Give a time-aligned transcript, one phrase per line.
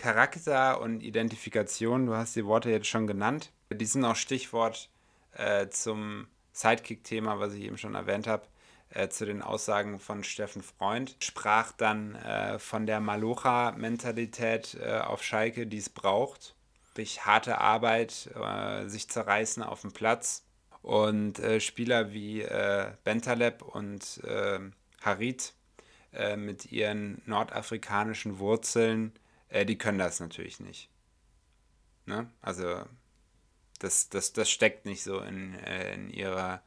[0.00, 3.52] Charakter und Identifikation, du hast die Worte jetzt schon genannt.
[3.70, 4.88] Die sind auch Stichwort
[5.34, 8.46] äh, zum Sidekick-Thema, was ich eben schon erwähnt habe,
[8.88, 11.16] äh, zu den Aussagen von Steffen Freund.
[11.20, 16.54] Sprach dann äh, von der Malocha-Mentalität äh, auf Schalke, die es braucht.
[16.94, 20.46] Durch harte Arbeit, äh, sich zerreißen auf dem Platz.
[20.80, 22.42] Und äh, Spieler wie
[23.04, 24.22] Bentaleb und
[25.02, 25.52] Harit
[26.36, 29.12] mit ihren nordafrikanischen Wurzeln
[29.50, 30.88] äh, die können das natürlich nicht.
[32.06, 32.30] Ne?
[32.40, 32.84] Also
[33.78, 36.62] das, das, das steckt nicht so in, äh, in, ihrer,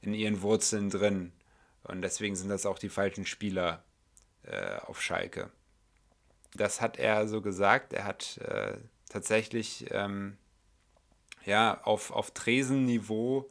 [0.00, 1.32] in ihren Wurzeln drin.
[1.84, 3.82] Und deswegen sind das auch die falschen Spieler
[4.42, 5.50] äh, auf Schalke.
[6.54, 7.92] Das hat er so gesagt.
[7.92, 8.76] Er hat äh,
[9.08, 10.38] tatsächlich ähm,
[11.44, 13.50] ja, auf, auf Tresenniveau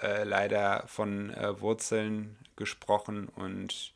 [0.00, 3.94] äh, leider von äh, Wurzeln gesprochen und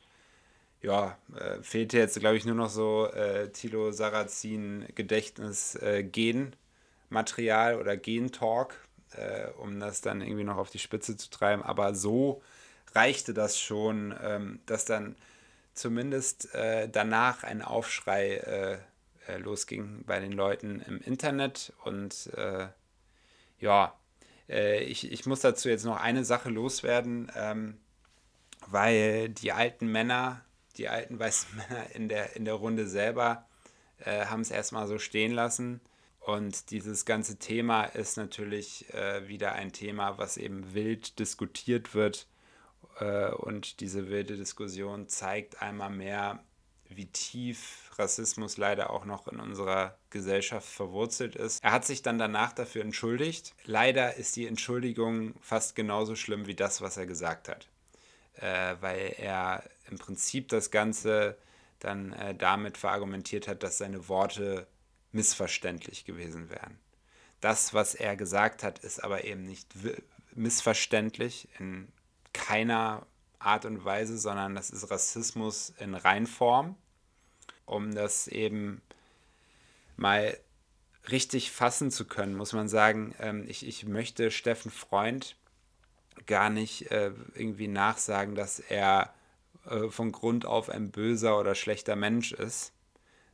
[0.81, 7.79] ja, äh, fehlte jetzt, glaube ich, nur noch so äh, Tilo Sarrazin Gedächtnis äh, Genmaterial
[7.79, 8.75] oder Gentalk,
[9.11, 11.63] äh, um das dann irgendwie noch auf die Spitze zu treiben.
[11.63, 12.41] Aber so
[12.93, 15.15] reichte das schon, ähm, dass dann
[15.73, 18.77] zumindest äh, danach ein Aufschrei äh,
[19.27, 21.73] äh, losging bei den Leuten im Internet.
[21.83, 22.67] Und äh,
[23.59, 23.93] ja,
[24.49, 27.77] ich, ich muss dazu jetzt noch eine Sache loswerden, ähm,
[28.65, 30.41] weil die alten Männer
[30.77, 33.45] die alten weißen Männer in der, in der Runde selber
[33.99, 35.81] äh, haben es erstmal so stehen lassen.
[36.19, 42.27] Und dieses ganze Thema ist natürlich äh, wieder ein Thema, was eben wild diskutiert wird.
[42.99, 46.43] Äh, und diese wilde Diskussion zeigt einmal mehr,
[46.89, 51.63] wie tief Rassismus leider auch noch in unserer Gesellschaft verwurzelt ist.
[51.63, 53.53] Er hat sich dann danach dafür entschuldigt.
[53.63, 57.67] Leider ist die Entschuldigung fast genauso schlimm wie das, was er gesagt hat
[58.41, 61.37] äh, weil er im Prinzip das Ganze
[61.79, 64.67] dann äh, damit verargumentiert hat, dass seine Worte
[65.11, 66.79] missverständlich gewesen wären.
[67.41, 69.67] Das, was er gesagt hat, ist aber eben nicht
[70.33, 71.87] missverständlich in
[72.33, 73.05] keiner
[73.39, 76.75] Art und Weise, sondern das ist Rassismus in Reinform,
[77.65, 78.81] um das eben
[79.95, 80.37] mal
[81.09, 85.35] richtig fassen zu können, muss man sagen, ähm, ich, ich möchte Steffen Freund
[86.25, 89.13] gar nicht äh, irgendwie nachsagen, dass er
[89.69, 92.73] äh, von Grund auf ein böser oder schlechter Mensch ist,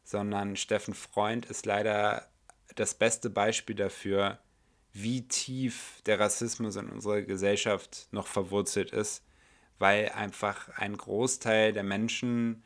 [0.04, 2.28] sondern Steffen Freund ist leider
[2.76, 4.40] das beste Beispiel dafür,
[4.94, 9.24] wie tief der Rassismus in unserer Gesellschaft noch verwurzelt ist,
[9.80, 12.64] weil einfach ein Großteil der Menschen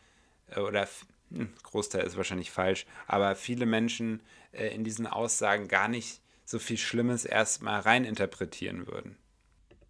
[0.47, 0.87] äh, oder
[1.31, 6.59] hm, Großteil ist wahrscheinlich falsch, aber viele Menschen äh, in diesen Aussagen gar nicht so
[6.59, 9.17] viel Schlimmes erstmal reininterpretieren würden.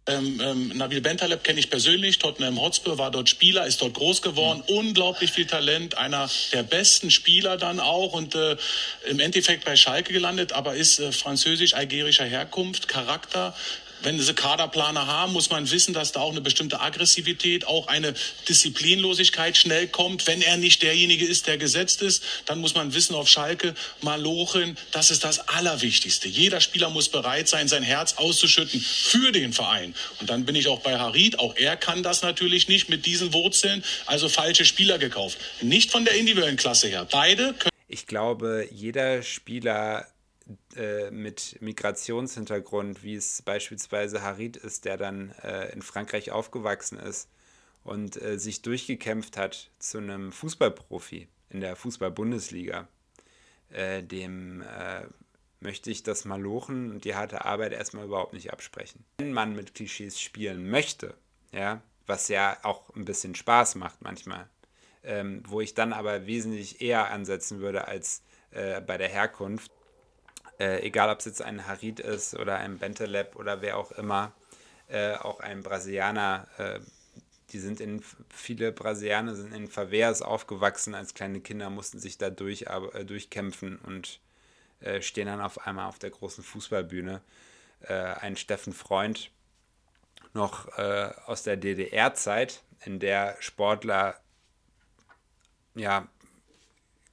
[0.08, 2.18] Ähm, ähm, Nabil Bentaleb kenne ich persönlich.
[2.18, 4.62] Tottenham Hotspur war dort Spieler, ist dort groß geworden.
[4.66, 4.76] Mhm.
[4.76, 8.56] Unglaublich viel Talent, einer der besten Spieler dann auch und äh,
[9.06, 13.54] im Endeffekt bei Schalke gelandet, aber ist äh, französisch-algerischer Herkunft, Charakter,
[14.02, 18.14] wenn sie Kaderplaner haben, muss man wissen, dass da auch eine bestimmte Aggressivität, auch eine
[18.48, 20.26] Disziplinlosigkeit schnell kommt.
[20.26, 24.76] Wenn er nicht derjenige ist, der gesetzt ist, dann muss man wissen, auf Schalke, Malochen,
[24.92, 26.28] das ist das Allerwichtigste.
[26.28, 29.94] Jeder Spieler muss bereit sein, sein Herz auszuschütten für den Verein.
[30.20, 31.38] Und dann bin ich auch bei Harid.
[31.38, 35.38] Auch er kann das natürlich nicht mit diesen Wurzeln, also falsche Spieler gekauft.
[35.60, 37.06] Nicht von der individuellen Klasse her.
[37.10, 37.70] Beide können.
[37.88, 40.06] Ich glaube, jeder Spieler
[40.76, 47.28] äh, mit Migrationshintergrund, wie es beispielsweise Harid ist, der dann äh, in Frankreich aufgewachsen ist
[47.84, 52.88] und äh, sich durchgekämpft hat zu einem Fußballprofi in der Fußball-Bundesliga,
[53.70, 55.06] äh, dem äh,
[55.60, 59.04] möchte ich das Malochen und die harte Arbeit erstmal überhaupt nicht absprechen.
[59.18, 61.14] Wenn man mit Klischees spielen möchte,
[61.52, 64.48] ja, was ja auch ein bisschen Spaß macht manchmal,
[65.02, 69.70] ähm, wo ich dann aber wesentlich eher ansetzen würde als äh, bei der Herkunft,
[70.58, 74.32] äh, egal ob es jetzt ein Harid ist oder ein Benteleb oder wer auch immer,
[74.88, 76.80] äh, auch ein Brasilianer, äh,
[77.52, 82.30] die sind in, viele Brasilianer sind in Favelas aufgewachsen als kleine Kinder, mussten sich da
[82.30, 84.20] durch, äh, durchkämpfen und
[84.80, 87.22] äh, stehen dann auf einmal auf der großen Fußballbühne.
[87.80, 89.30] Äh, ein Steffen Freund,
[90.34, 90.68] noch
[91.26, 94.20] aus der DDR-Zeit, in der Sportler
[95.74, 96.06] ja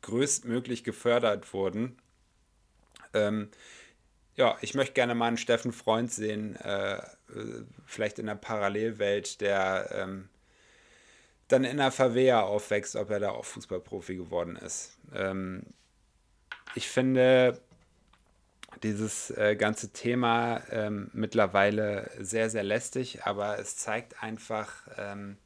[0.02, 1.98] größtmöglich gefördert wurden
[3.16, 3.50] ähm,
[4.36, 7.02] ja, ich möchte gerne mal einen Steffen Freund sehen, äh,
[7.86, 10.30] vielleicht in einer Parallelwelt, der ähm,
[11.48, 14.98] dann in der Favela aufwächst, ob er da auch Fußballprofi geworden ist.
[15.14, 15.64] Ähm,
[16.74, 17.62] ich finde
[18.84, 25.38] dieses äh, ganze Thema ähm, mittlerweile sehr, sehr lästig, aber es zeigt einfach, ähm,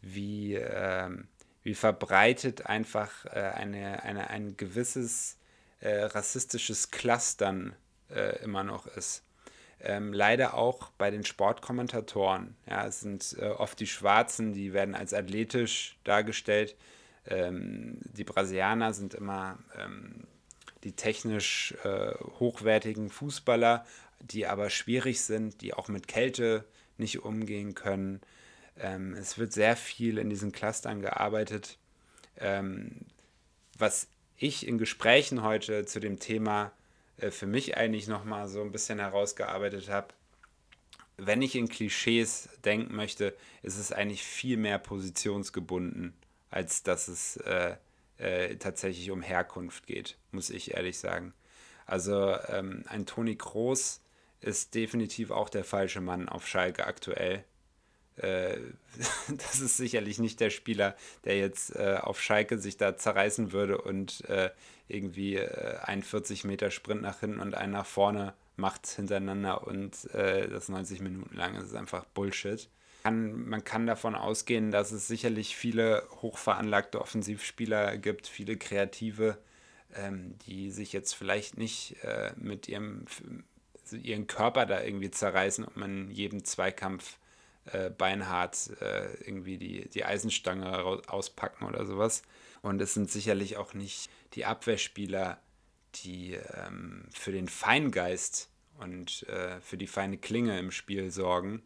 [0.00, 1.28] wie, ähm,
[1.62, 5.38] wie verbreitet einfach äh, eine, eine, ein gewisses
[5.84, 7.74] äh, rassistisches Clustern
[8.10, 9.22] äh, immer noch ist.
[9.80, 12.56] Ähm, leider auch bei den Sportkommentatoren.
[12.66, 16.74] Ja, es sind äh, oft die Schwarzen, die werden als athletisch dargestellt.
[17.26, 20.26] Ähm, die Brasilianer sind immer ähm,
[20.84, 23.84] die technisch äh, hochwertigen Fußballer,
[24.20, 26.64] die aber schwierig sind, die auch mit Kälte
[26.96, 28.22] nicht umgehen können.
[28.78, 31.76] Ähm, es wird sehr viel in diesen Clustern gearbeitet.
[32.38, 33.02] Ähm,
[33.76, 36.72] was ich in Gesprächen heute zu dem Thema
[37.18, 40.08] äh, für mich eigentlich nochmal so ein bisschen herausgearbeitet habe,
[41.16, 46.12] wenn ich in Klischees denken möchte, ist es eigentlich viel mehr positionsgebunden,
[46.50, 47.76] als dass es äh,
[48.18, 51.32] äh, tatsächlich um Herkunft geht, muss ich ehrlich sagen.
[51.86, 54.00] Also ähm, ein Toni Kroos
[54.40, 57.44] ist definitiv auch der falsche Mann auf Schalke aktuell.
[58.16, 58.56] Äh,
[59.28, 63.78] das ist sicherlich nicht der Spieler, der jetzt äh, auf Schalke sich da zerreißen würde
[63.78, 64.50] und äh,
[64.88, 70.10] irgendwie äh, einen 40 Meter Sprint nach hinten und einen nach vorne macht hintereinander und
[70.14, 71.54] äh, das 90 Minuten lang.
[71.54, 72.68] Das ist einfach Bullshit.
[73.02, 79.38] Kann, man kann davon ausgehen, dass es sicherlich viele hochveranlagte Offensivspieler gibt, viele Kreative,
[79.94, 83.04] ähm, die sich jetzt vielleicht nicht äh, mit ihrem
[83.92, 87.18] ihren Körper da irgendwie zerreißen und man jedem Zweikampf
[87.72, 92.22] äh, beinhart äh, irgendwie die, die Eisenstange auspacken oder sowas.
[92.62, 95.38] Und es sind sicherlich auch nicht die Abwehrspieler,
[95.96, 101.62] die ähm, für den Feingeist und äh, für die feine Klinge im Spiel sorgen.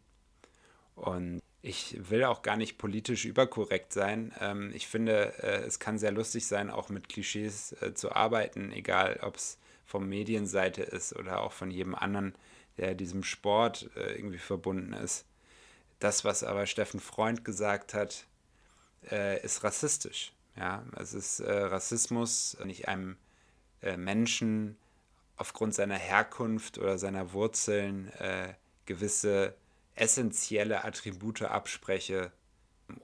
[0.94, 4.32] Und ich will auch gar nicht politisch überkorrekt sein.
[4.40, 8.72] Ähm, ich finde, äh, es kann sehr lustig sein, auch mit Klischees äh, zu arbeiten,
[8.72, 12.34] egal ob es vom Medienseite ist oder auch von jedem anderen,
[12.76, 15.24] der diesem Sport äh, irgendwie verbunden ist.
[15.98, 18.26] Das, was aber Steffen Freund gesagt hat,
[19.10, 20.32] äh, ist rassistisch.
[20.56, 23.16] Ja, es ist äh, Rassismus, nicht einem
[23.80, 24.76] äh, Menschen
[25.36, 28.54] aufgrund seiner Herkunft oder seiner Wurzeln äh,
[28.86, 29.54] gewisse
[29.94, 32.32] essentielle Attribute abspreche,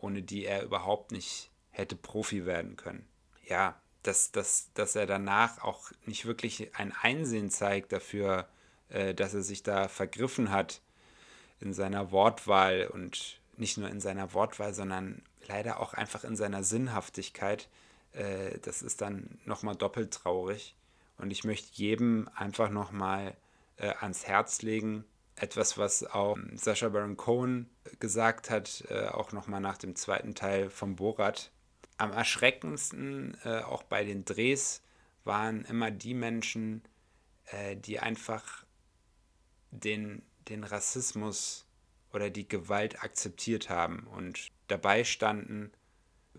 [0.00, 3.06] ohne die er überhaupt nicht hätte Profi werden können.
[3.46, 8.48] Ja, dass, dass, dass er danach auch nicht wirklich ein Einsehen zeigt dafür,
[8.88, 10.80] äh, dass er sich da vergriffen hat
[11.60, 16.62] in seiner Wortwahl und nicht nur in seiner Wortwahl, sondern leider auch einfach in seiner
[16.64, 17.68] Sinnhaftigkeit.
[18.12, 20.74] Äh, das ist dann nochmal doppelt traurig.
[21.18, 23.36] Und ich möchte jedem einfach nochmal
[23.76, 25.04] äh, ans Herz legen,
[25.36, 27.68] etwas, was auch Sascha Baron Cohen
[27.98, 31.50] gesagt hat, äh, auch nochmal nach dem zweiten Teil vom Borat.
[31.96, 34.82] Am erschreckendsten, äh, auch bei den Drehs,
[35.24, 36.82] waren immer die Menschen,
[37.46, 38.64] äh, die einfach
[39.70, 41.66] den den Rassismus
[42.12, 45.72] oder die Gewalt akzeptiert haben und dabei standen,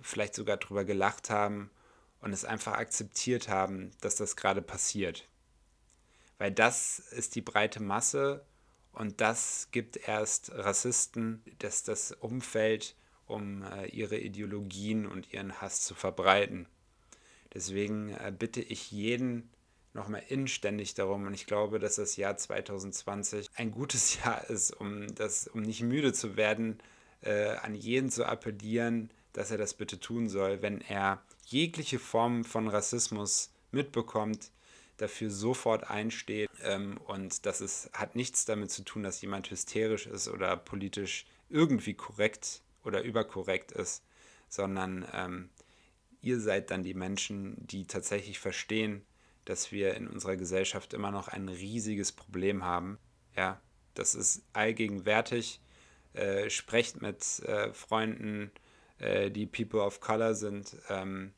[0.01, 1.69] vielleicht sogar drüber gelacht haben
[2.21, 5.27] und es einfach akzeptiert haben, dass das gerade passiert.
[6.37, 8.45] Weil das ist die breite Masse
[8.91, 15.81] und das gibt erst Rassisten, dass das Umfeld, um äh, ihre Ideologien und ihren Hass
[15.81, 16.67] zu verbreiten.
[17.53, 19.49] Deswegen äh, bitte ich jeden,
[19.95, 21.25] nochmal inständig darum.
[21.25, 25.81] Und ich glaube, dass das Jahr 2020 ein gutes Jahr ist, um, das, um nicht
[25.81, 26.79] müde zu werden,
[27.21, 32.43] äh, an jeden zu appellieren, dass er das bitte tun soll, wenn er jegliche Form
[32.43, 34.51] von Rassismus mitbekommt,
[34.97, 40.07] dafür sofort einsteht ähm, und das ist, hat nichts damit zu tun, dass jemand hysterisch
[40.07, 44.03] ist oder politisch irgendwie korrekt oder überkorrekt ist,
[44.47, 45.49] sondern ähm,
[46.21, 49.05] ihr seid dann die Menschen, die tatsächlich verstehen,
[49.45, 52.97] dass wir in unserer Gesellschaft immer noch ein riesiges Problem haben.
[53.35, 53.61] Ja,
[53.93, 55.61] das ist allgegenwärtig.
[56.13, 58.51] Äh, sprecht mit äh, Freunden,
[58.99, 60.77] äh, die People of Color sind.
[60.89, 61.33] Ähm,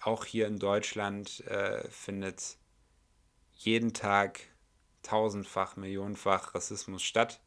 [0.00, 2.56] auch hier in Deutschland äh, findet
[3.52, 4.40] jeden Tag
[5.02, 7.40] tausendfach, millionenfach Rassismus statt.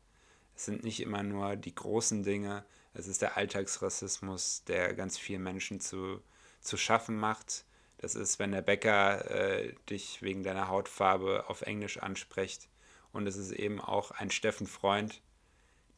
[0.55, 5.43] Es sind nicht immer nur die großen Dinge, es ist der Alltagsrassismus, der ganz vielen
[5.43, 6.21] Menschen zu,
[6.59, 7.65] zu schaffen macht.
[7.99, 12.69] Das ist, wenn der Bäcker äh, dich wegen deiner Hautfarbe auf Englisch anspricht.
[13.11, 15.21] Und es ist eben auch ein Steffen Freund,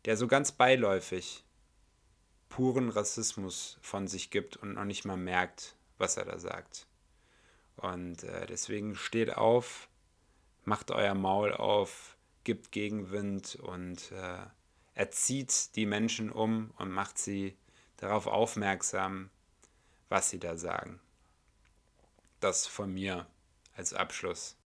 [0.05, 1.45] der so ganz beiläufig
[2.49, 6.87] puren Rassismus von sich gibt und noch nicht mal merkt, was er da sagt.
[7.75, 9.87] Und äh, deswegen steht auf,
[10.65, 14.39] macht euer Maul auf, gibt Gegenwind und äh,
[14.95, 17.55] erzieht die Menschen um und macht sie
[17.97, 19.29] darauf aufmerksam,
[20.09, 20.99] was sie da sagen
[22.43, 23.27] das von mir
[23.75, 24.57] als Abschluss.